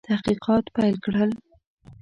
[0.07, 1.31] تحقیقات پیل کړل.